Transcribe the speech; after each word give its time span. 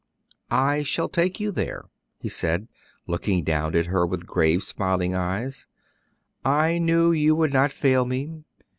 "I 0.49 0.81
shall 0.81 1.09
take 1.09 1.39
you 1.39 1.51
there," 1.51 1.85
he 2.17 2.27
said, 2.27 2.67
looking 3.05 3.43
down 3.43 3.75
at 3.75 3.85
her 3.85 4.03
with 4.03 4.25
grave, 4.25 4.63
smiling 4.63 5.13
eyes; 5.13 5.67
"I 6.43 6.79
knew 6.79 7.11
you 7.11 7.35
would 7.35 7.53
not 7.53 7.71
fail 7.71 8.03
me. 8.05 8.43